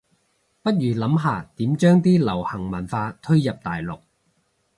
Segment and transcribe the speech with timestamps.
[0.63, 4.01] 不如諗下點將啲流行文化推入大陸